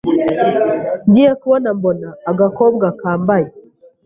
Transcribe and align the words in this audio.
ngiye 1.09 1.31
kubona 1.41 1.69
mbona 1.77 2.07
agakobwa 2.31 2.85
kambaye 2.99 3.47